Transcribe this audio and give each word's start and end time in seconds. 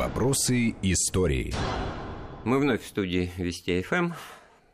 Вопросы 0.00 0.74
истории. 0.80 1.52
Мы 2.44 2.58
вновь 2.58 2.82
в 2.82 2.86
студии 2.86 3.30
Вести 3.36 3.82
ФМ. 3.82 4.12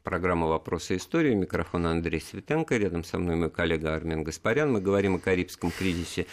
Программа 0.04 0.46
«Вопросы 0.46 0.98
истории». 0.98 1.34
Микрофон 1.34 1.88
Андрей 1.88 2.20
Светенко. 2.20 2.76
Рядом 2.76 3.02
со 3.02 3.18
мной 3.18 3.34
мой 3.34 3.50
коллега 3.50 3.96
Армен 3.96 4.22
Гаспарян. 4.22 4.70
Мы 4.70 4.80
говорим 4.80 5.16
о 5.16 5.18
Карибском 5.18 5.72
кризисе 5.72 6.26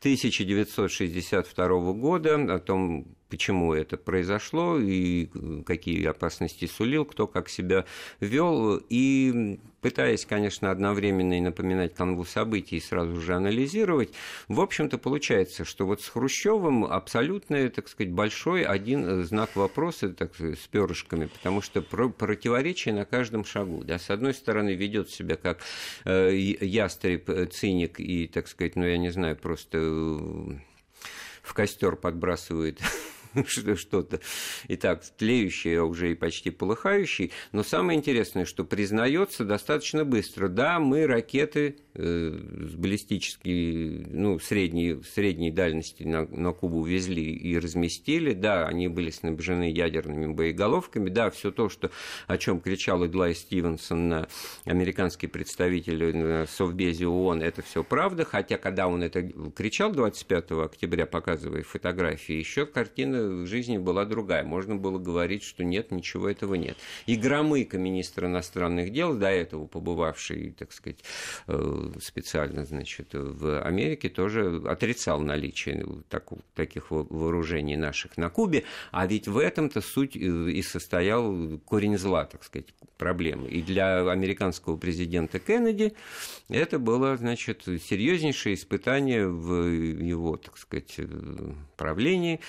1962 0.00 1.92
года, 1.92 2.52
о 2.52 2.58
том, 2.58 3.06
почему 3.30 3.72
это 3.72 3.96
произошло 3.96 4.78
и 4.78 5.28
какие 5.64 6.04
опасности 6.06 6.66
сулил, 6.66 7.04
кто 7.04 7.26
как 7.26 7.48
себя 7.48 7.84
вел. 8.20 8.80
И 8.88 9.58
пытаясь, 9.80 10.26
конечно, 10.26 10.70
одновременно 10.70 11.38
и 11.38 11.40
напоминать 11.40 11.94
канву 11.94 12.24
событий 12.24 12.76
и 12.76 12.80
сразу 12.80 13.20
же 13.20 13.34
анализировать, 13.34 14.12
в 14.48 14.60
общем-то 14.60 14.98
получается, 14.98 15.64
что 15.64 15.86
вот 15.86 16.02
с 16.02 16.08
Хрущевым 16.08 16.84
абсолютно, 16.84 17.68
так 17.70 17.88
сказать, 17.88 18.12
большой 18.12 18.62
один 18.62 19.24
знак 19.24 19.56
вопроса 19.56 20.10
так, 20.10 20.32
с 20.36 20.66
перышками, 20.68 21.26
потому 21.26 21.62
что 21.62 21.82
противоречие 21.82 22.94
на 22.94 23.04
каждом 23.04 23.44
шагу. 23.44 23.84
Да? 23.84 23.98
С 23.98 24.10
одной 24.10 24.34
стороны, 24.34 24.74
ведет 24.74 25.10
себя 25.10 25.36
как 25.36 25.60
э, 26.04 26.34
ястреб, 26.34 27.28
э, 27.30 27.46
циник 27.46 28.00
и, 28.00 28.26
так 28.26 28.48
сказать, 28.48 28.76
ну, 28.76 28.84
я 28.84 28.98
не 28.98 29.10
знаю, 29.10 29.36
просто 29.36 29.78
э, 29.78 30.58
в 31.42 31.54
костер 31.54 31.96
подбрасывает 31.96 32.80
что-то 33.46 34.20
и 34.68 34.76
так 34.76 35.04
тлеющее, 35.16 35.80
а 35.80 35.84
уже 35.84 36.12
и 36.12 36.14
почти 36.14 36.50
полыхающее. 36.50 37.30
Но 37.52 37.62
самое 37.62 37.98
интересное, 37.98 38.44
что 38.44 38.64
признается 38.64 39.44
достаточно 39.44 40.04
быстро. 40.04 40.48
Да, 40.48 40.78
мы 40.78 41.06
ракеты 41.06 41.76
э, 41.94 42.30
баллистические, 42.76 44.06
ну, 44.10 44.38
средней, 44.38 45.02
средней 45.02 45.50
дальности 45.50 46.02
на, 46.02 46.26
на 46.26 46.52
Кубу 46.52 46.84
везли 46.84 47.32
и 47.32 47.58
разместили. 47.58 48.32
Да, 48.32 48.66
они 48.66 48.88
были 48.88 49.10
снабжены 49.10 49.70
ядерными 49.70 50.32
боеголовками. 50.32 51.08
Да, 51.10 51.30
все 51.30 51.50
то, 51.50 51.68
что, 51.68 51.90
о 52.26 52.38
чем 52.38 52.60
кричал 52.60 53.04
Эдлай 53.04 53.34
Стивенсон, 53.34 54.08
на 54.08 54.28
американский 54.64 55.26
представитель 55.26 56.16
на 56.16 56.46
Совбезе 56.46 57.06
ООН, 57.06 57.42
это 57.42 57.62
все 57.62 57.84
правда. 57.84 58.24
Хотя, 58.24 58.58
когда 58.58 58.88
он 58.88 59.02
это 59.02 59.22
кричал 59.54 59.92
25 59.92 60.52
октября, 60.52 61.06
показывая 61.06 61.62
фотографии, 61.62 62.34
еще 62.34 62.66
картина 62.66 63.19
в 63.28 63.46
жизни 63.46 63.78
была 63.78 64.04
другая. 64.04 64.44
Можно 64.44 64.76
было 64.76 64.98
говорить, 64.98 65.42
что 65.42 65.64
нет, 65.64 65.90
ничего 65.90 66.28
этого 66.28 66.54
нет. 66.54 66.76
И 67.06 67.16
Громыко, 67.16 67.78
министр 67.78 68.26
иностранных 68.26 68.92
дел, 68.92 69.14
до 69.14 69.28
этого 69.28 69.66
побывавший, 69.66 70.54
так 70.58 70.72
сказать, 70.72 71.04
э, 71.46 71.92
специально, 72.00 72.64
значит, 72.64 73.08
в 73.12 73.62
Америке, 73.62 74.08
тоже 74.08 74.62
отрицал 74.66 75.20
наличие 75.20 75.86
таких 76.54 76.90
вооружений 76.90 77.76
наших 77.76 78.16
на 78.16 78.30
Кубе. 78.30 78.64
А 78.90 79.06
ведь 79.06 79.28
в 79.28 79.38
этом-то 79.38 79.80
суть 79.80 80.16
э, 80.16 80.20
и 80.20 80.62
состоял 80.62 81.58
корень 81.64 81.98
зла, 81.98 82.24
так 82.24 82.44
сказать, 82.44 82.66
проблемы. 82.96 83.48
И 83.48 83.62
для 83.62 84.10
американского 84.10 84.76
президента 84.76 85.38
Кеннеди 85.38 85.94
это 86.48 86.78
было, 86.78 87.16
значит, 87.16 87.62
серьезнейшее 87.64 88.54
испытание 88.54 89.26
в 89.26 89.66
его, 89.66 90.36
так 90.36 90.56
сказать, 90.58 90.96
э, 91.80 91.84
правлении 91.84 92.40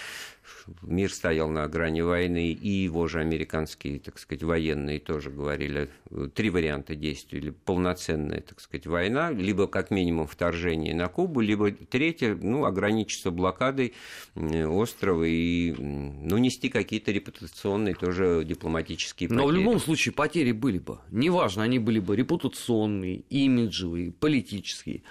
мир 0.81 1.11
стоял 1.11 1.49
на 1.49 1.67
грани 1.67 2.01
войны, 2.01 2.51
и 2.51 2.69
его 2.69 3.07
же 3.07 3.19
американские, 3.19 3.99
так 3.99 4.19
сказать, 4.19 4.43
военные 4.43 4.99
тоже 4.99 5.29
говорили, 5.29 5.89
три 6.33 6.49
варианта 6.49 6.95
действий, 6.95 7.39
или 7.39 7.49
полноценная, 7.51 8.41
так 8.41 8.59
сказать, 8.59 8.85
война, 8.87 9.31
либо 9.31 9.67
как 9.67 9.91
минимум 9.91 10.27
вторжение 10.27 10.95
на 10.95 11.07
Кубу, 11.07 11.41
либо 11.41 11.71
третье, 11.71 12.35
ну, 12.35 12.65
ограничиться 12.65 13.31
блокадой 13.31 13.93
острова 14.35 15.23
и, 15.23 15.71
ну, 15.73 16.37
нести 16.37 16.69
какие-то 16.69 17.11
репутационные 17.11 17.95
тоже 17.95 18.43
дипломатические 18.45 19.29
потери. 19.29 19.41
Но 19.41 19.47
в 19.47 19.51
любом 19.51 19.79
случае 19.79 20.13
потери 20.13 20.51
были 20.51 20.79
бы, 20.79 20.99
неважно, 21.11 21.63
они 21.63 21.79
были 21.79 21.99
бы 21.99 22.15
репутационные, 22.15 23.23
имиджевые, 23.29 24.11
политические. 24.11 25.03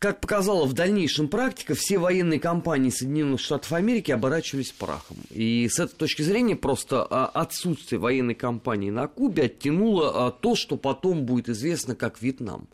Как 0.00 0.22
показала 0.22 0.64
в 0.64 0.72
дальнейшем 0.72 1.28
практика, 1.28 1.74
все 1.74 1.98
военные 1.98 2.40
кампании 2.40 2.88
Соединенных 2.88 3.38
Штатов 3.38 3.70
Америки 3.74 4.10
оборачивались 4.10 4.72
прахом. 4.72 5.18
И 5.28 5.68
с 5.68 5.78
этой 5.78 5.94
точки 5.94 6.22
зрения 6.22 6.56
просто 6.56 7.04
а, 7.04 7.26
отсутствие 7.26 7.98
военной 7.98 8.34
кампании 8.34 8.88
на 8.88 9.08
Кубе 9.08 9.42
оттянуло 9.42 10.28
а, 10.28 10.30
то, 10.30 10.54
что 10.54 10.78
потом 10.78 11.26
будет 11.26 11.50
известно 11.50 11.94
как 11.94 12.22
Вьетнам. 12.22 12.70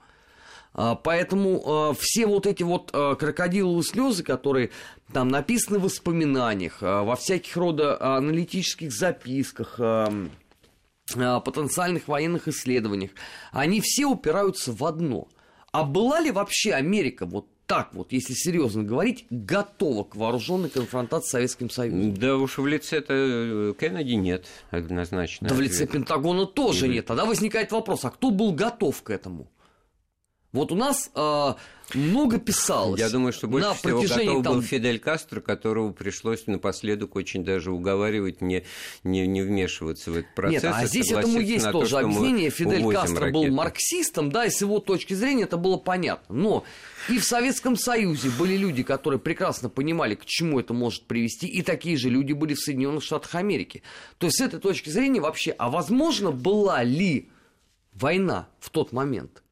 А, 0.73 0.95
поэтому 0.95 1.97
все 1.99 2.27
вот 2.29 2.47
эти 2.47 2.63
вот 2.63 2.93
крокодиловые 2.93 3.83
слезы, 3.83 4.23
которые 4.23 4.71
там 5.13 5.27
написаны 5.27 5.81
в 5.81 5.83
воспоминаниях, 5.83 6.81
во 6.81 7.17
всяких 7.17 7.57
рода 7.57 8.01
аналитических 8.01 8.93
записках, 8.93 9.81
потенциальных 11.09 12.07
военных 12.07 12.47
исследованиях, 12.47 13.11
они 13.51 13.81
все 13.81 14.07
упираются 14.07 14.71
в 14.71 14.85
одно– 14.85 15.27
а 15.73 15.85
была 15.85 16.21
ли 16.21 16.31
вообще 16.31 16.73
Америка 16.73 17.27
вот 17.27 17.47
так 17.67 17.95
вот, 17.95 18.13
если 18.13 18.33
серьезно 18.35 18.85
говорить, 18.85 19.27
готова 19.31 20.05
к 20.05 20.15
вооруженной 20.15 20.71
конфронтации 20.71 21.27
с 21.27 21.31
Советским 21.31 21.69
Союзом? 21.69 22.15
Да 22.15 22.37
уж 22.37 22.59
в 22.59 22.67
лице-то 22.67 23.13
э, 23.13 23.75
Кеннеди 23.79 24.13
нет, 24.13 24.47
однозначно. 24.71 25.49
Да 25.49 25.55
в 25.55 25.61
лице 25.61 25.87
Пентагона 25.87 26.47
тоже 26.47 26.87
И... 26.87 26.91
нет. 26.91 27.07
Тогда 27.07 27.25
возникает 27.25 27.73
вопрос, 27.73 28.05
а 28.05 28.11
кто 28.11 28.31
был 28.31 28.53
готов 28.53 29.03
к 29.03 29.11
этому? 29.11 29.49
Вот 30.57 30.73
у 30.73 30.75
нас 30.75 31.11
э, 31.15 31.55
много 31.95 32.39
писалось. 32.39 32.99
Я 32.99 33.11
думаю, 33.11 33.35
что 33.35 33.47
больше 33.47 33.69
на 33.69 33.75
всего 33.75 34.01
готов 34.01 34.43
там... 34.43 34.55
был 34.55 34.63
Фидель 34.63 34.99
Кастро, 34.99 35.43
которого 35.43 35.93
пришлось 35.93 36.47
напоследок 36.47 37.15
очень 37.15 37.45
даже 37.45 37.71
уговаривать 37.71 38.41
не, 38.41 38.65
не, 39.05 39.27
не 39.27 39.43
вмешиваться 39.43 40.11
в 40.11 40.17
этот 40.17 40.35
процесс. 40.35 40.63
Нет, 40.63 40.73
а 40.75 40.87
здесь 40.87 41.13
этому 41.13 41.41
есть 41.41 41.71
тоже 41.71 41.91
то, 41.91 41.99
объяснение. 41.99 42.49
Фидель 42.49 42.91
Кастро 42.91 43.21
ракеты. 43.21 43.33
был 43.33 43.55
марксистом, 43.55 44.33
да, 44.33 44.47
и 44.47 44.51
с 44.51 44.63
его 44.63 44.81
точки 44.81 45.13
зрения 45.13 45.43
это 45.43 45.59
было 45.59 45.77
понятно. 45.77 46.35
Но 46.35 46.65
и 47.11 47.19
в 47.19 47.25
Советском 47.25 47.77
Союзе 47.77 48.31
были 48.31 48.57
люди, 48.57 48.83
которые 48.83 49.21
прекрасно 49.21 49.69
понимали, 49.69 50.15
к 50.15 50.25
чему 50.25 50.59
это 50.59 50.73
может 50.73 51.05
привести, 51.05 51.47
и 51.47 51.61
такие 51.61 51.99
же 51.99 52.09
люди 52.09 52.33
были 52.33 52.55
в 52.55 52.61
Соединенных 52.61 53.05
Штатах 53.05 53.35
Америки. 53.35 53.83
То 54.17 54.27
есть 54.27 54.39
с 54.39 54.41
этой 54.41 54.59
точки 54.59 54.89
зрения 54.89 55.21
вообще, 55.21 55.51
а 55.59 55.69
возможно 55.69 56.31
была 56.31 56.83
ли 56.83 57.29
война 57.93 58.49
в 58.59 58.71
тот 58.71 58.93
момент? 58.93 59.43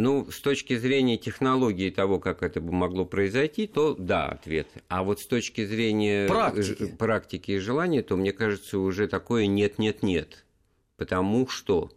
Ну, 0.00 0.30
с 0.30 0.40
точки 0.40 0.76
зрения 0.76 1.16
технологии 1.16 1.90
того, 1.90 2.20
как 2.20 2.44
это 2.44 2.60
бы 2.60 2.72
могло 2.72 3.04
произойти, 3.04 3.66
то 3.66 3.96
да, 3.98 4.26
ответ. 4.26 4.68
А 4.86 5.02
вот 5.02 5.18
с 5.18 5.26
точки 5.26 5.66
зрения 5.66 6.28
практики, 6.28 6.86
практики 6.86 7.50
и 7.52 7.58
желания, 7.58 8.02
то 8.02 8.16
мне 8.16 8.32
кажется, 8.32 8.78
уже 8.78 9.08
такое 9.08 9.46
нет-нет-нет. 9.46 10.44
Потому 10.96 11.48
что 11.48 11.90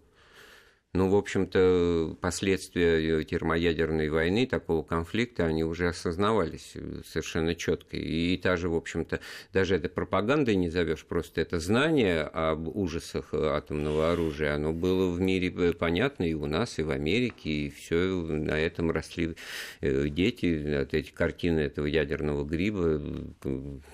ну, 0.94 1.10
в 1.10 1.16
общем-то, 1.16 2.18
последствия 2.20 3.24
термоядерной 3.24 4.10
войны, 4.10 4.46
такого 4.46 4.84
конфликта, 4.84 5.46
они 5.46 5.64
уже 5.64 5.88
осознавались 5.88 6.74
совершенно 7.06 7.56
четко. 7.56 7.96
И 7.96 8.36
та 8.36 8.58
же, 8.58 8.68
в 8.68 8.76
общем-то, 8.76 9.22
даже 9.54 9.76
это 9.76 9.88
пропагандой 9.88 10.56
не 10.56 10.70
зовешь, 10.70 11.06
просто 11.06 11.40
это 11.40 11.60
знание 11.60 12.24
об 12.24 12.68
ужасах 12.76 13.34
атомного 13.34 14.12
оружия, 14.12 14.56
оно 14.56 14.74
было 14.74 15.10
в 15.10 15.22
мире 15.22 15.74
понятно 15.74 16.24
и 16.24 16.34
у 16.34 16.46
нас, 16.46 16.78
и 16.78 16.84
в 16.84 16.90
Америке, 16.90 17.50
и 17.50 17.70
все 17.70 17.96
на 17.96 18.60
этом 18.60 18.92
росли 18.92 19.36
э, 19.80 20.10
дети, 20.10 20.74
от 20.74 20.94
эти 20.94 21.12
картины 21.12 21.62
этого 21.62 21.86
ядерного 21.86 22.44
гриба, 22.44 23.02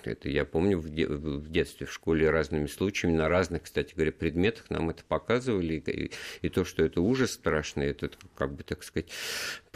это 0.03 0.29
я 0.29 0.45
помню 0.45 0.79
в 0.79 1.51
детстве 1.51 1.85
в 1.85 1.93
школе 1.93 2.31
разными 2.31 2.65
случаями, 2.65 3.15
на 3.15 3.29
разных, 3.29 3.63
кстати 3.63 3.93
говоря, 3.93 4.11
предметах 4.11 4.71
нам 4.71 4.89
это 4.89 5.03
показывали, 5.03 5.83
и 6.41 6.49
то, 6.49 6.65
что 6.65 6.86
это 6.87 7.01
ужас 7.01 7.31
страшный, 7.31 7.87
это, 7.87 8.09
как 8.35 8.53
бы 8.53 8.63
так 8.63 8.83
сказать, 8.83 9.11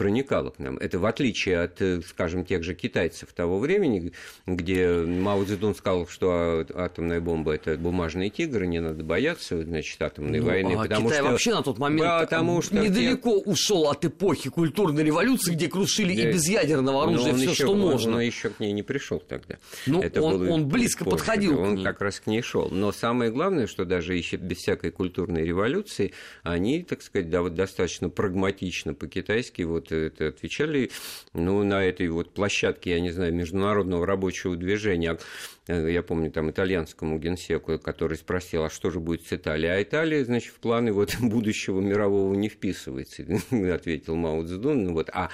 проникало 0.02 0.50
к 0.50 0.58
нам. 0.58 0.78
Это 0.78 0.98
в 0.98 1.06
отличие 1.06 1.60
от, 1.60 1.80
э, 1.80 2.00
скажем, 2.02 2.44
тех 2.44 2.64
же 2.64 2.74
китайцев 2.74 3.32
того 3.32 3.60
времени, 3.60 4.12
где 4.46 4.88
Мао 4.88 5.44
Цзэдун 5.44 5.76
сказал, 5.76 6.08
что 6.08 6.66
атомная 6.74 7.20
бомба– 7.20 7.54
это 7.54 7.76
бумажные 7.76 8.28
тигры, 8.30 8.66
не 8.66 8.80
надо 8.80 9.04
бояться, 9.04 9.62
значит, 9.62 10.02
атомной 10.02 10.40
ну, 10.40 10.46
войны. 10.46 10.72
А 10.74 10.82
потому 10.82 11.06
Китай 11.06 11.20
что... 11.20 11.30
вообще 11.30 11.54
на 11.54 11.62
тот 11.62 11.78
момент 11.78 12.20
потому 12.22 12.62
что 12.62 12.78
недалеко 12.78 13.38
те... 13.38 13.50
ушел 13.50 13.88
от 13.88 14.04
эпохи 14.04 14.50
культурной 14.50 15.04
революции, 15.04 15.52
где 15.52 15.68
крушили 15.68 16.16
да. 16.16 16.22
и 16.22 16.32
без 16.32 16.48
ядерного 16.48 17.04
оружия 17.04 17.34
все, 17.34 17.54
что 17.54 17.74
можно. 17.76 18.12
Но 18.12 18.20
еще 18.20 18.50
к 18.50 18.58
ней 18.58 18.72
не 18.72 18.82
пришел 18.82 19.20
тогда. 19.20 19.58
Ну, 19.86 20.02
это 20.02 20.20
он, 20.20 20.48
он 20.50 20.68
близко 20.68 21.04
позже, 21.04 21.16
подходил 21.16 21.60
Он 21.60 21.74
к 21.74 21.76
ней. 21.76 21.84
как 21.84 22.00
раз 22.00 22.18
к 22.18 22.26
ней 22.26 22.42
шел. 22.42 22.70
Но 22.70 22.90
самое 22.90 23.30
главное, 23.30 23.68
что 23.68 23.84
даже 23.84 24.16
еще 24.16 24.36
без 24.36 24.58
всякой 24.58 24.90
культурной 24.90 25.44
революции, 25.44 26.12
они, 26.42 26.82
так 26.82 27.02
сказать, 27.02 27.30
да, 27.30 27.42
вот 27.42 27.54
достаточно 27.54 28.08
прагматично 28.08 28.94
по-китайски 28.94 29.62
вот 29.62 29.91
это 29.96 30.28
отвечали, 30.28 30.90
ну, 31.32 31.62
на 31.62 31.84
этой 31.84 32.08
вот 32.08 32.32
площадке, 32.34 32.90
я 32.90 33.00
не 33.00 33.10
знаю, 33.10 33.34
международного 33.34 34.06
рабочего 34.06 34.56
движения, 34.56 35.18
э, 35.66 35.90
я 35.92 36.02
помню, 36.02 36.30
там, 36.30 36.50
итальянскому 36.50 37.18
генсеку, 37.18 37.78
который 37.78 38.16
спросил, 38.16 38.64
а 38.64 38.70
что 38.70 38.90
же 38.90 39.00
будет 39.00 39.26
с 39.26 39.32
Италией? 39.32 39.72
А 39.72 39.82
Италия, 39.82 40.24
значит, 40.24 40.54
в 40.54 40.60
планы 40.60 40.92
вот 40.92 41.16
будущего 41.20 41.80
мирового 41.80 42.34
не 42.34 42.48
вписывается, 42.48 43.22
ответил 43.74 44.16
Мао 44.16 44.44
Цзэдун. 44.44 44.84
Ну, 44.84 44.92
вот, 44.94 45.10
а 45.12 45.30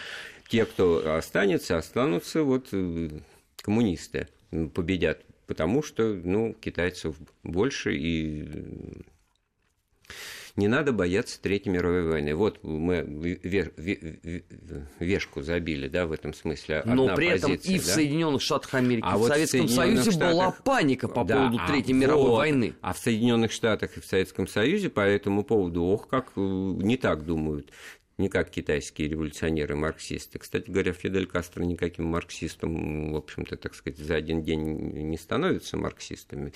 те, 0.49 0.65
кто 0.65 1.17
останется, 1.17 1.77
останутся 1.77 2.43
вот 2.43 2.69
э, 2.73 3.11
коммунисты 3.63 4.29
победят 4.75 5.23
потому 5.49 5.83
что, 5.83 6.15
ну, 6.23 6.53
китайцев 6.53 7.17
больше 7.43 7.97
и 7.97 8.47
не 10.59 10.67
надо 10.69 10.93
бояться 10.93 11.41
Третьей 11.41 11.73
мировой 11.73 12.03
войны. 12.03 12.35
Вот 12.35 12.63
мы 12.65 13.01
вешку 14.99 15.43
забили, 15.43 15.87
да, 15.89 16.07
в 16.07 16.13
этом 16.13 16.35
смысле. 16.35 16.81
Одна 16.81 16.95
Но 16.95 17.15
при 17.15 17.29
этом 17.29 17.53
позиция, 17.53 17.75
и 17.75 17.79
в 17.79 17.87
да? 17.87 17.93
Соединенных 17.93 18.43
Штатах 18.43 18.75
Америки, 18.75 19.07
а 19.07 19.13
и 19.13 19.15
в 19.15 19.19
вот 19.19 19.29
Советском 19.29 19.67
в 19.67 19.71
Союзе 19.71 20.11
Штатах... 20.11 20.33
была 20.33 20.51
паника 20.51 21.09
по 21.09 21.25
да, 21.25 21.37
поводу 21.37 21.59
а 21.63 21.67
Третьей 21.69 21.95
а 21.95 21.97
мировой 21.97 22.31
вот, 22.31 22.37
войны. 22.39 22.75
А 22.81 22.93
в 22.93 22.99
Соединенных 22.99 23.53
Штатах 23.53 23.97
и 23.97 24.01
в 24.01 24.05
Советском 24.05 24.49
Союзе 24.49 24.91
по 24.91 25.01
этому 25.01 25.45
поводу, 25.45 25.85
ох, 25.85 26.09
как 26.09 26.33
э, 26.35 26.41
не 26.41 26.97
так 26.97 27.25
думают 27.25 27.71
не 28.19 28.29
как 28.29 28.51
китайские 28.51 29.09
революционеры-марксисты. 29.09 30.41
Кстати 30.41 30.69
говоря, 30.69 30.93
Фидель 30.93 31.27
Кастро 31.27 31.63
никаким 31.63 32.07
марксистом, 32.07 33.13
в 33.13 33.17
общем-то, 33.17 33.57
так 33.57 33.75
сказать, 33.75 33.99
за 33.99 34.17
один 34.17 34.43
день 34.43 34.61
не 34.61 35.17
становится 35.17 35.77
марксистами. 35.77 36.53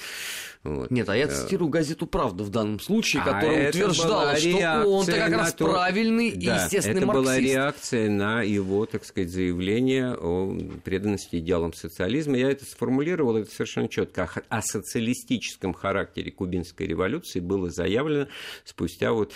Вот. 0.64 0.90
Нет, 0.90 1.08
а 1.08 1.16
я 1.16 1.26
э, 1.26 1.28
цитирую 1.28 1.68
газету 1.70 2.06
«Правда» 2.06 2.42
в 2.42 2.50
данном 2.50 2.80
случае, 2.80 3.22
а 3.22 3.26
которая 3.26 3.68
утверждала, 3.68 4.36
что 4.36 4.86
он-то 4.86 5.12
как 5.12 5.32
раз 5.32 5.54
то... 5.54 5.70
правильный 5.70 6.32
да, 6.32 6.36
и 6.36 6.64
естественный 6.64 6.98
это 6.98 7.06
марксист. 7.06 7.26
была 7.26 7.38
реакция 7.38 8.10
на 8.10 8.42
его, 8.42 8.84
так 8.86 9.04
сказать, 9.04 9.30
заявление 9.30 10.14
о 10.14 10.58
преданности 10.82 11.36
идеалам 11.36 11.72
социализма. 11.74 12.36
Я 12.38 12.50
это 12.50 12.64
сформулировал, 12.64 13.36
это 13.36 13.50
совершенно 13.50 13.88
четко. 13.88 14.28
О 14.48 14.62
социалистическом 14.62 15.74
характере 15.74 16.32
кубинской 16.32 16.88
революции 16.88 17.38
было 17.38 17.70
заявлено 17.70 18.26
спустя 18.64 19.12
вот 19.12 19.32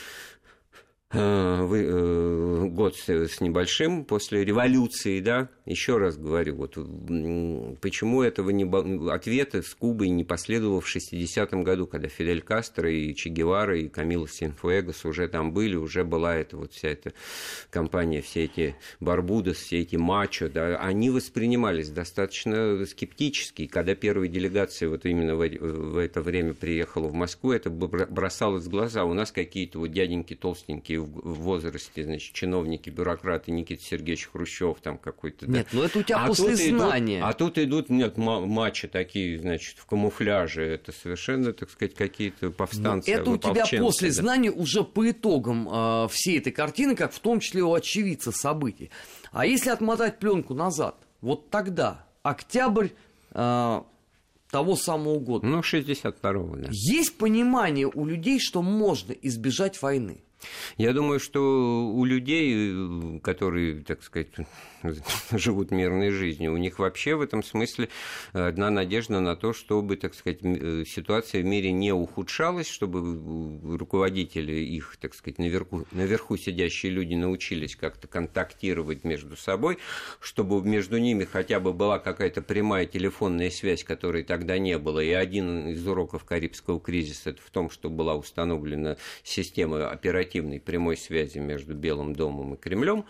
Э, 1.12 1.68
э, 1.72 2.66
год 2.66 2.96
с 2.96 3.40
небольшим 3.40 4.04
после 4.04 4.44
революции, 4.44 5.20
да, 5.20 5.48
еще 5.64 5.98
раз 5.98 6.16
говорю, 6.16 6.56
вот 6.56 6.74
почему 7.80 8.22
этого 8.22 8.50
не, 8.50 8.64
ответа 9.08 9.62
с 9.62 9.72
Кубой 9.74 10.08
не 10.08 10.24
последовало 10.24 10.80
в 10.80 10.96
60-м 10.96 11.62
году, 11.62 11.86
когда 11.86 12.08
Фидель 12.08 12.42
Кастро 12.42 12.90
и 12.90 13.14
Че 13.14 13.28
Гевара 13.28 13.78
и 13.78 13.88
Камила 13.88 14.28
Синфуэгос 14.28 15.04
уже 15.04 15.28
там 15.28 15.52
были, 15.52 15.76
уже 15.76 16.02
была 16.02 16.34
эта 16.34 16.56
вот 16.56 16.72
вся 16.72 16.88
эта 16.88 17.12
компания, 17.70 18.20
все 18.20 18.44
эти 18.44 18.74
Барбудос, 18.98 19.58
все 19.58 19.82
эти 19.82 19.94
мачо, 19.94 20.48
да, 20.48 20.76
они 20.78 21.10
воспринимались 21.10 21.88
достаточно 21.88 22.84
скептически. 22.84 23.66
Когда 23.66 23.94
первая 23.94 24.28
делегация 24.28 24.88
вот 24.88 25.06
именно 25.06 25.36
в, 25.36 25.48
в 25.48 25.98
это 25.98 26.20
время 26.20 26.52
приехала 26.52 27.06
в 27.06 27.14
Москву, 27.14 27.52
это 27.52 27.70
бросалось 27.70 28.64
в 28.64 28.70
глаза. 28.70 29.04
У 29.04 29.14
нас 29.14 29.30
какие-то 29.30 29.78
вот 29.78 29.92
дяденьки 29.92 30.34
толстенькие 30.34 30.95
в 30.98 31.40
возрасте, 31.40 32.04
значит, 32.04 32.32
чиновники, 32.32 32.90
бюрократы, 32.90 33.50
Никита 33.50 33.82
Сергеевич 33.82 34.28
Хрущев 34.28 34.78
там 34.82 34.98
какой-то. 34.98 35.50
Нет, 35.50 35.66
да. 35.70 35.78
ну 35.78 35.84
это 35.84 35.98
у 35.98 36.02
тебя 36.02 36.24
а 36.24 36.26
после 36.26 36.56
знания. 36.56 37.22
а 37.22 37.32
тут 37.32 37.58
идут, 37.58 37.90
нет, 37.90 38.16
матчи 38.16 38.88
такие, 38.88 39.38
значит, 39.38 39.78
в 39.78 39.86
камуфляже. 39.86 40.62
Это 40.62 40.92
совершенно, 40.92 41.52
так 41.52 41.70
сказать, 41.70 41.94
какие-то 41.94 42.50
повстанцы. 42.50 43.14
Но 43.14 43.20
это 43.20 43.30
у 43.30 43.38
тебя 43.38 43.64
после 43.80 44.08
да. 44.08 44.14
знания 44.14 44.50
уже 44.50 44.84
по 44.84 45.10
итогам 45.10 45.68
э, 45.68 46.08
всей 46.08 46.38
этой 46.38 46.52
картины, 46.52 46.96
как 46.96 47.12
в 47.12 47.18
том 47.20 47.40
числе 47.40 47.62
у 47.62 47.72
очевидца 47.72 48.32
событий. 48.32 48.90
А 49.32 49.46
если 49.46 49.70
отмотать 49.70 50.18
пленку 50.18 50.54
назад, 50.54 50.96
вот 51.20 51.50
тогда, 51.50 52.06
октябрь 52.22 52.88
э, 53.32 53.82
того 54.50 54.76
самого 54.76 55.18
года. 55.18 55.46
Ну, 55.46 55.60
62-го, 55.60 56.56
да. 56.56 56.68
Есть 56.70 57.18
понимание 57.18 57.86
у 57.92 58.06
людей, 58.06 58.38
что 58.38 58.62
можно 58.62 59.12
избежать 59.12 59.80
войны? 59.82 60.22
Я 60.76 60.92
думаю, 60.92 61.20
что 61.20 61.86
у 61.86 62.04
людей, 62.04 63.20
которые, 63.20 63.82
так 63.82 64.02
сказать, 64.02 64.28
живут 65.32 65.70
мирной 65.70 66.10
жизнью, 66.10 66.52
у 66.52 66.56
них 66.56 66.78
вообще 66.78 67.14
в 67.14 67.20
этом 67.20 67.42
смысле 67.42 67.88
одна 68.32 68.70
надежда 68.70 69.20
на 69.20 69.36
то, 69.36 69.52
чтобы, 69.52 69.96
так 69.96 70.14
сказать, 70.14 70.38
э, 70.42 70.84
ситуация 70.86 71.42
в 71.42 71.44
мире 71.44 71.72
не 71.72 71.92
ухудшалась, 71.92 72.68
чтобы 72.68 73.76
руководители 73.76 74.52
их, 74.52 74.96
так 75.00 75.14
сказать, 75.14 75.38
наверху, 75.38 75.86
наверху 75.92 76.36
сидящие 76.36 76.92
люди 76.92 77.14
научились 77.14 77.76
как-то 77.76 78.08
контактировать 78.08 79.04
между 79.04 79.36
собой, 79.36 79.78
чтобы 80.20 80.62
между 80.62 80.98
ними 80.98 81.24
хотя 81.24 81.60
бы 81.60 81.72
была 81.72 81.98
какая-то 81.98 82.42
прямая 82.42 82.86
телефонная 82.86 83.50
связь, 83.50 83.84
которой 83.84 84.22
тогда 84.22 84.58
не 84.58 84.78
было. 84.78 85.00
И 85.00 85.10
один 85.10 85.68
из 85.68 85.86
уроков 85.86 86.24
Карибского 86.24 86.80
кризиса 86.80 87.30
это 87.30 87.42
в 87.42 87.50
том, 87.50 87.70
что 87.70 87.90
была 87.90 88.14
установлена 88.14 88.96
система 89.22 89.88
оперативной 89.88 90.35
оперативной 90.36 90.60
прямой 90.60 90.96
связи 90.96 91.38
между 91.38 91.74
Белым 91.74 92.14
домом 92.14 92.54
и 92.54 92.56
Кремлем, 92.56 93.04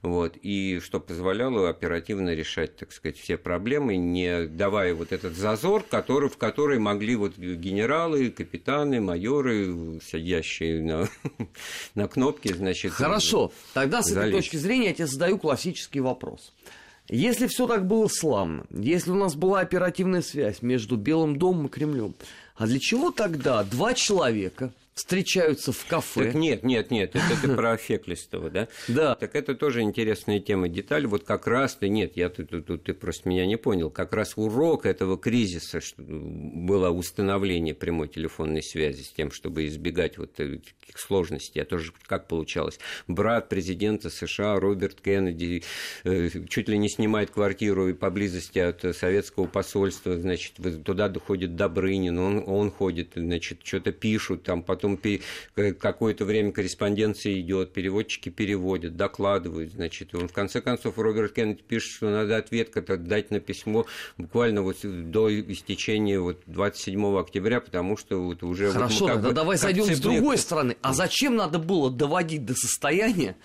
вот, 0.00 0.36
и 0.42 0.80
что 0.82 1.00
позволяло 1.00 1.68
оперативно 1.68 2.34
решать, 2.34 2.76
так 2.76 2.92
сказать, 2.92 3.18
все 3.18 3.36
проблемы, 3.36 3.96
не 3.96 4.46
давая 4.46 4.94
вот 4.94 5.12
этот 5.12 5.34
зазор, 5.36 5.84
который, 5.88 6.28
в 6.28 6.36
который 6.36 6.78
могли 6.78 7.16
вот 7.16 7.36
генералы, 7.36 8.30
капитаны, 8.30 9.00
майоры, 9.00 10.00
сидящие 10.04 10.82
на, 10.82 11.08
на 11.94 12.08
кнопке, 12.08 12.54
значит... 12.54 12.92
Хорошо, 12.92 13.52
тогда 13.74 14.02
с 14.02 14.06
залезть. 14.06 14.28
этой 14.28 14.36
точки 14.38 14.56
зрения 14.56 14.88
я 14.88 14.94
тебе 14.94 15.06
задаю 15.06 15.38
классический 15.38 16.00
вопрос. 16.00 16.52
Если 17.08 17.46
все 17.46 17.66
так 17.66 17.86
было 17.86 18.08
славно, 18.08 18.64
если 18.70 19.10
у 19.10 19.16
нас 19.16 19.34
была 19.34 19.60
оперативная 19.60 20.22
связь 20.22 20.62
между 20.62 20.96
Белым 20.96 21.36
домом 21.36 21.66
и 21.66 21.68
Кремлем, 21.68 22.14
а 22.56 22.66
для 22.66 22.78
чего 22.78 23.10
тогда 23.10 23.64
два 23.64 23.92
человека, 23.92 24.72
встречаются 24.94 25.72
в 25.72 25.86
кафе. 25.86 26.26
Так 26.26 26.34
нет, 26.34 26.62
нет, 26.62 26.90
нет, 26.90 27.16
это 27.16 27.40
ты 27.40 27.54
про 27.54 27.76
Феклистова, 27.82 28.50
да? 28.50 28.68
Да. 28.88 29.14
Так 29.14 29.34
это 29.34 29.54
тоже 29.54 29.80
интересная 29.80 30.40
тема, 30.40 30.68
деталь. 30.68 31.06
Вот 31.06 31.24
как 31.24 31.46
раз-то, 31.46 31.88
нет, 31.88 32.12
я 32.16 32.28
тут, 32.28 32.66
тут 32.66 32.84
ты 32.84 32.94
просто 32.94 33.28
меня 33.28 33.46
не 33.46 33.56
понял, 33.56 33.90
как 33.90 34.12
раз 34.12 34.34
урок 34.36 34.86
этого 34.86 35.18
кризиса 35.18 35.80
что 35.80 36.02
было 36.02 36.90
установление 36.90 37.74
прямой 37.74 38.08
телефонной 38.08 38.62
связи 38.62 39.02
с 39.02 39.08
тем, 39.10 39.32
чтобы 39.32 39.66
избегать 39.66 40.18
вот 40.18 40.34
таких 40.34 40.98
сложностей. 40.98 41.62
А 41.62 41.64
тоже 41.64 41.92
как 42.06 42.28
получалось? 42.28 42.78
Брат 43.08 43.48
президента 43.48 44.10
США 44.10 44.58
Роберт 44.60 45.00
Кеннеди 45.00 45.64
э, 46.04 46.28
чуть 46.48 46.68
ли 46.68 46.78
не 46.78 46.88
снимает 46.88 47.30
квартиру 47.30 47.88
и 47.88 47.94
поблизости 47.94 48.58
от 48.58 48.84
советского 48.96 49.46
посольства, 49.46 50.18
значит, 50.18 50.54
туда 50.84 51.08
доходит 51.08 51.56
Добрынин, 51.56 52.18
он, 52.18 52.44
он 52.46 52.70
ходит, 52.70 53.12
значит, 53.14 53.60
что-то 53.62 53.92
пишут, 53.92 54.42
там 54.42 54.62
потом 54.62 54.81
потом 54.82 54.98
э, 55.56 55.72
какое-то 55.72 56.24
время 56.24 56.52
корреспонденция 56.52 57.38
идет, 57.40 57.72
переводчики 57.72 58.28
переводят, 58.28 58.96
докладывают, 58.96 59.72
значит, 59.72 60.14
он 60.14 60.28
в 60.28 60.32
конце 60.32 60.60
концов 60.60 60.98
Роберт 60.98 61.32
Кеннеди 61.32 61.62
пишет, 61.62 61.92
что 61.92 62.10
надо 62.10 62.36
ответ 62.36 62.70
как-то 62.70 62.96
дать 62.96 63.30
на 63.30 63.40
письмо 63.40 63.86
буквально 64.18 64.62
вот 64.62 64.78
до 64.82 65.30
истечения 65.40 66.18
вот 66.18 66.42
27 66.46 67.18
октября, 67.18 67.60
потому 67.60 67.96
что 67.96 68.22
вот 68.22 68.42
уже... 68.42 68.72
Хорошо, 68.72 69.06
вот 69.06 69.12
тогда 69.12 69.30
давай 69.30 69.56
зайдем 69.56 69.84
с 69.84 70.00
другой 70.00 70.38
стороны. 70.38 70.76
А 70.82 70.92
зачем 70.92 71.36
надо 71.36 71.58
было 71.58 71.90
доводить 71.90 72.44
до 72.44 72.54
состояния, 72.54 73.36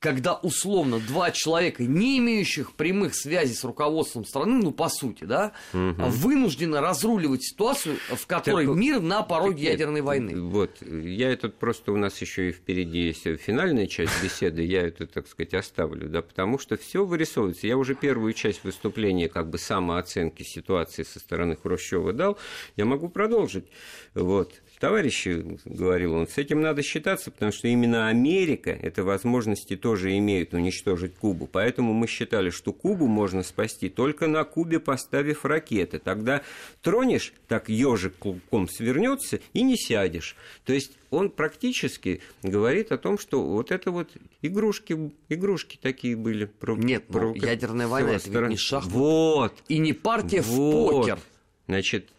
когда 0.00 0.34
условно 0.34 0.98
два 0.98 1.30
человека, 1.30 1.82
не 1.82 2.18
имеющих 2.18 2.72
прямых 2.72 3.14
связей 3.14 3.54
с 3.54 3.62
руководством 3.64 4.24
страны, 4.24 4.58
ну 4.62 4.72
по 4.72 4.88
сути, 4.88 5.24
да, 5.24 5.52
угу. 5.74 5.94
вынуждены 6.08 6.80
разруливать 6.80 7.42
ситуацию, 7.44 7.96
в 8.08 8.26
которой 8.26 8.66
так, 8.66 8.76
мир 8.76 9.00
на 9.00 9.22
пороге 9.22 9.64
так, 9.64 9.72
ядерной 9.72 10.00
войны. 10.00 10.40
Вот, 10.40 10.80
я 10.82 11.30
этот 11.30 11.58
просто 11.58 11.92
у 11.92 11.96
нас 11.96 12.18
еще 12.20 12.48
и 12.48 12.52
впереди 12.52 12.98
есть 13.08 13.24
финальная 13.40 13.86
часть 13.86 14.22
беседы, 14.22 14.62
я 14.62 14.86
это, 14.86 15.06
так 15.06 15.28
сказать, 15.28 15.52
оставлю, 15.52 16.08
да, 16.08 16.22
потому 16.22 16.58
что 16.58 16.78
все 16.78 17.04
вырисовывается. 17.04 17.66
Я 17.66 17.76
уже 17.76 17.94
первую 17.94 18.32
часть 18.32 18.64
выступления, 18.64 19.28
как 19.28 19.50
бы 19.50 19.58
самооценки 19.58 20.42
ситуации 20.42 21.02
со 21.02 21.18
стороны 21.18 21.56
Хрущева 21.56 22.14
дал, 22.14 22.38
я 22.76 22.86
могу 22.86 23.10
продолжить. 23.10 23.66
Вот 24.14 24.54
товарищи, 24.80 25.58
говорил 25.64 26.14
он, 26.14 26.26
с 26.26 26.38
этим 26.38 26.62
надо 26.62 26.82
считаться, 26.82 27.30
потому 27.30 27.52
что 27.52 27.68
именно 27.68 28.08
Америка 28.08 28.70
это 28.70 29.04
возможности 29.04 29.76
тоже 29.90 30.16
имеет 30.18 30.54
уничтожить 30.54 31.16
Кубу. 31.16 31.48
Поэтому 31.50 31.92
мы 31.92 32.06
считали, 32.06 32.50
что 32.50 32.72
Кубу 32.72 33.08
можно 33.08 33.42
спасти 33.42 33.88
только 33.88 34.28
на 34.28 34.44
Кубе, 34.44 34.78
поставив 34.78 35.44
ракеты. 35.44 35.98
Тогда 35.98 36.42
тронешь, 36.80 37.32
так 37.48 37.68
ежик 37.68 38.16
клубком 38.16 38.68
свернется 38.68 39.40
и 39.52 39.62
не 39.62 39.76
сядешь. 39.76 40.36
То 40.64 40.72
есть 40.72 40.92
он 41.10 41.28
практически 41.28 42.20
говорит 42.44 42.92
о 42.92 42.98
том, 42.98 43.18
что 43.18 43.42
вот 43.42 43.72
это 43.72 43.90
вот 43.90 44.10
игрушки, 44.42 45.12
игрушки 45.28 45.76
такие 45.82 46.14
были. 46.14 46.44
Про, 46.44 46.76
Нет, 46.76 47.06
ну, 47.08 47.12
про, 47.12 47.34
ядерная 47.34 47.88
война, 47.88 48.12
это 48.12 48.30
ведь 48.30 48.48
не 48.50 48.56
шахмат. 48.56 48.92
Вот. 48.92 49.54
И 49.66 49.78
не 49.78 49.92
партия 49.92 50.42
вот. 50.42 50.92
в 50.92 51.00
покер. 51.00 51.18
Значит, 51.66 52.10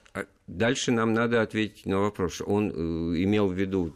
Дальше 0.48 0.92
нам 0.92 1.14
надо 1.14 1.42
ответить 1.42 1.86
на 1.86 2.00
вопрос, 2.00 2.42
он 2.46 2.72
э, 2.72 2.74
имел 3.24 3.48
в 3.48 3.54
виду 3.54 3.90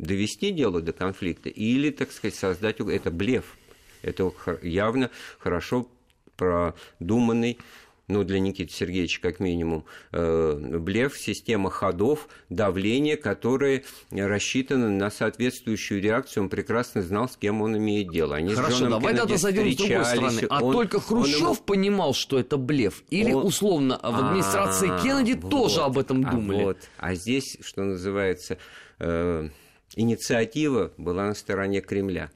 довести 0.00 0.50
дело 0.50 0.80
до 0.80 0.92
конфликта 0.92 1.48
или, 1.48 1.90
так 1.90 2.12
сказать, 2.12 2.34
создать... 2.34 2.80
Это 2.80 3.10
блеф. 3.10 3.56
Это 4.02 4.32
явно 4.62 5.10
хорошо 5.38 5.88
продуманный 6.36 7.58
ну, 8.10 8.24
для 8.24 8.40
Никиты 8.40 8.72
Сергеевича 8.72 9.20
как 9.20 9.40
минимум, 9.40 9.84
э, 10.12 10.78
блеф, 10.78 11.16
система 11.16 11.70
ходов, 11.70 12.28
давление, 12.48 13.16
которые 13.16 13.84
рассчитаны 14.10 14.88
на 14.90 15.10
соответствующую 15.10 16.02
реакцию. 16.02 16.44
Он 16.44 16.48
прекрасно 16.48 17.02
знал, 17.02 17.28
с 17.28 17.36
кем 17.36 17.62
он 17.62 17.76
имеет 17.78 18.10
дело. 18.10 18.36
Они 18.36 18.52
Хорошо, 18.52 18.88
давай 18.88 19.14
тогда 19.14 19.36
зайдем 19.36 19.72
с 19.72 19.76
другой 19.76 20.04
стороны. 20.04 20.46
А 20.50 20.62
он, 20.62 20.72
только 20.72 21.00
Хрущев 21.00 21.40
ему... 21.40 21.54
понимал, 21.54 22.12
что 22.12 22.38
это 22.38 22.56
блеф? 22.56 23.04
Или, 23.10 23.32
он... 23.32 23.46
условно, 23.46 23.98
в 24.02 24.26
администрации 24.26 24.88
А-а-а, 24.88 25.02
Кеннеди 25.02 25.38
вот, 25.40 25.50
тоже 25.50 25.80
об 25.80 25.96
этом 25.96 26.24
думали? 26.24 26.64
Вот. 26.64 26.78
А 26.98 27.14
здесь, 27.14 27.58
что 27.60 27.84
называется, 27.84 28.58
э, 28.98 29.48
инициатива 29.96 30.92
была 30.96 31.26
на 31.26 31.34
стороне 31.34 31.80
Кремля. 31.80 32.30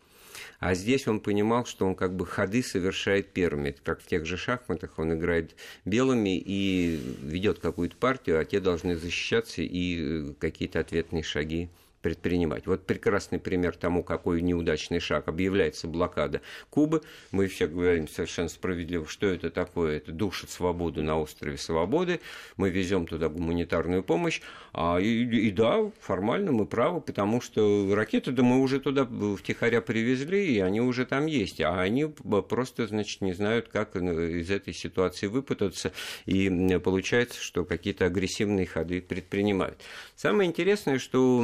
А 0.60 0.74
здесь 0.74 1.06
он 1.06 1.20
понимал, 1.20 1.66
что 1.66 1.86
он 1.86 1.94
как 1.94 2.14
бы 2.16 2.26
ходы 2.26 2.62
совершает 2.62 3.32
первыми. 3.32 3.70
Это 3.70 3.82
как 3.82 4.00
в 4.00 4.06
тех 4.06 4.24
же 4.24 4.36
шахматах, 4.36 4.98
он 4.98 5.12
играет 5.12 5.54
белыми 5.84 6.38
и 6.38 6.98
ведет 7.22 7.58
какую-то 7.58 7.96
партию, 7.96 8.40
а 8.40 8.44
те 8.44 8.60
должны 8.60 8.96
защищаться 8.96 9.62
и 9.62 9.98
э, 10.00 10.32
какие-то 10.38 10.80
ответные 10.80 11.22
шаги 11.22 11.68
предпринимать. 12.04 12.66
Вот 12.66 12.84
прекрасный 12.84 13.38
пример 13.38 13.74
тому, 13.74 14.04
какой 14.04 14.42
неудачный 14.42 15.00
шаг. 15.00 15.26
Объявляется 15.26 15.88
блокада 15.88 16.42
Кубы. 16.68 17.00
Мы 17.30 17.46
все 17.46 17.66
говорим 17.66 18.08
совершенно 18.08 18.50
справедливо, 18.50 19.06
что 19.08 19.26
это 19.26 19.48
такое. 19.48 19.96
Это 19.96 20.12
душит 20.12 20.50
свободу 20.50 21.02
на 21.02 21.18
острове 21.18 21.56
Свободы. 21.56 22.20
Мы 22.58 22.68
везем 22.68 23.06
туда 23.06 23.30
гуманитарную 23.30 24.02
помощь. 24.02 24.42
А, 24.74 24.98
и, 24.98 25.24
и 25.24 25.50
да, 25.50 25.90
формально 25.98 26.52
мы 26.52 26.66
правы, 26.66 27.00
потому 27.00 27.40
что 27.40 27.94
ракеты, 27.94 28.32
да 28.32 28.42
мы 28.42 28.60
уже 28.60 28.80
туда 28.80 29.08
втихаря 29.38 29.80
привезли, 29.80 30.56
и 30.56 30.58
они 30.58 30.82
уже 30.82 31.06
там 31.06 31.24
есть. 31.24 31.62
А 31.62 31.80
они 31.80 32.04
просто, 32.04 32.86
значит, 32.86 33.22
не 33.22 33.32
знают, 33.32 33.68
как 33.68 33.96
из 33.96 34.50
этой 34.50 34.74
ситуации 34.74 35.26
выпутаться. 35.26 35.92
И 36.26 36.50
получается, 36.84 37.40
что 37.40 37.64
какие-то 37.64 38.04
агрессивные 38.04 38.66
ходы 38.66 39.00
предпринимают. 39.00 39.80
Самое 40.16 40.50
интересное, 40.50 40.98
что 40.98 41.42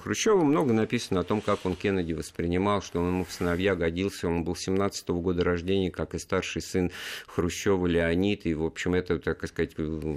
Хрущева 0.00 0.42
много 0.42 0.72
написано 0.72 1.20
о 1.20 1.22
том, 1.22 1.40
как 1.40 1.60
он 1.64 1.76
Кеннеди 1.76 2.12
воспринимал, 2.12 2.82
что 2.82 3.00
он 3.00 3.08
ему 3.08 3.24
в 3.24 3.32
сыновья 3.32 3.74
годился. 3.74 4.28
Он 4.28 4.44
был 4.44 4.56
17 4.56 5.08
-го 5.08 5.20
года 5.20 5.44
рождения, 5.44 5.90
как 5.90 6.14
и 6.14 6.18
старший 6.18 6.62
сын 6.62 6.90
Хрущева 7.26 7.86
Леонид. 7.86 8.46
И, 8.46 8.54
в 8.54 8.64
общем, 8.64 8.94
это, 8.94 9.18
так 9.18 9.46
сказать, 9.46 9.74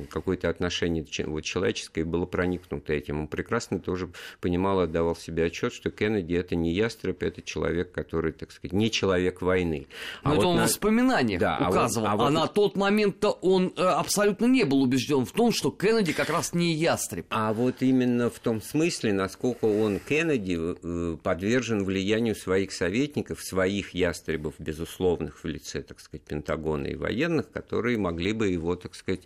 какое-то 0.09 0.49
отношение 0.49 1.05
вот, 1.25 1.43
человеческое 1.43 2.05
было 2.05 2.25
проникнуто 2.25 2.93
этим. 2.93 3.21
Он 3.21 3.27
прекрасно 3.27 3.79
тоже 3.79 4.09
понимал, 4.39 4.79
отдавал 4.79 5.15
себе 5.15 5.45
отчет, 5.45 5.73
что 5.73 5.91
Кеннеди 5.91 6.33
это 6.33 6.55
не 6.55 6.73
ястреб, 6.73 7.21
это 7.21 7.41
человек, 7.41 7.91
который, 7.91 8.31
так 8.31 8.51
сказать, 8.51 8.73
не 8.73 8.89
человек 8.89 9.41
войны. 9.41 9.87
А 10.23 10.29
Но 10.29 10.35
вот 10.35 10.39
это 10.39 10.47
он 10.47 10.55
на... 10.57 10.63
воспоминаниях 10.63 11.39
да, 11.39 11.67
указывал. 11.69 12.07
А, 12.07 12.15
вот, 12.15 12.21
а, 12.21 12.23
вот... 12.23 12.27
а 12.27 12.31
на 12.31 12.47
тот 12.47 12.75
момент-то 12.77 13.31
он 13.41 13.73
э, 13.75 13.81
абсолютно 13.81 14.45
не 14.45 14.63
был 14.63 14.81
убежден 14.81 15.25
в 15.25 15.31
том, 15.31 15.51
что 15.51 15.71
Кеннеди 15.71 16.13
как 16.13 16.29
раз 16.29 16.53
не 16.53 16.73
ястреб. 16.73 17.25
А 17.29 17.53
вот 17.53 17.81
именно 17.81 18.29
в 18.29 18.39
том 18.39 18.61
смысле, 18.61 19.13
насколько 19.13 19.72
он, 19.81 19.99
Кеннеди, 19.99 20.57
э, 20.59 21.17
подвержен 21.21 21.83
влиянию 21.83 22.35
своих 22.35 22.71
советников, 22.71 23.41
своих 23.41 23.91
ястребов, 23.91 24.55
безусловных, 24.59 25.43
в 25.43 25.47
лице, 25.47 25.81
так 25.81 25.99
сказать, 25.99 26.23
Пентагона 26.23 26.87
и 26.87 26.95
военных, 26.95 27.51
которые 27.51 27.97
могли 27.97 28.33
бы 28.33 28.47
его, 28.47 28.75
так 28.75 28.95
сказать, 28.95 29.21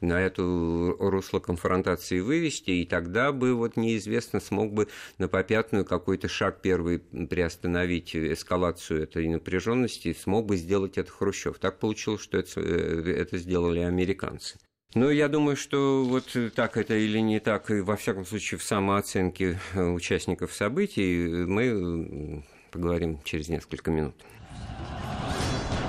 на 0.00 0.20
эту 0.20 0.96
русло 0.98 1.40
конфронтации 1.40 2.20
вывести, 2.20 2.70
и 2.70 2.86
тогда 2.86 3.32
бы 3.32 3.54
вот 3.54 3.76
неизвестно, 3.76 4.40
смог 4.40 4.72
бы 4.72 4.88
на 5.18 5.28
попятную 5.28 5.84
какой-то 5.84 6.28
шаг 6.28 6.60
первый 6.62 6.98
приостановить 6.98 8.14
эскалацию 8.14 9.02
этой 9.02 9.28
напряженности, 9.28 10.12
смог 10.12 10.46
бы 10.46 10.56
сделать 10.56 10.98
это 10.98 11.10
Хрущев. 11.10 11.58
Так 11.58 11.78
получилось, 11.78 12.22
что 12.22 12.38
это, 12.38 12.60
э, 12.60 13.14
это 13.16 13.38
сделали 13.38 13.80
американцы. 13.80 14.58
Ну, 14.94 15.08
я 15.08 15.28
думаю, 15.28 15.56
что 15.56 16.04
вот 16.04 16.36
так 16.54 16.76
это 16.76 16.94
или 16.94 17.18
не 17.18 17.40
так, 17.40 17.70
и 17.70 17.80
во 17.80 17.96
всяком 17.96 18.26
случае 18.26 18.58
в 18.58 18.62
самооценке 18.62 19.58
э, 19.72 19.82
участников 19.82 20.52
событий 20.52 21.26
мы 21.46 22.44
поговорим 22.70 23.18
через 23.24 23.48
несколько 23.48 23.90
минут. 23.90 24.14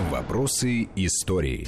Вопросы 0.10 0.88
истории. 0.95 1.67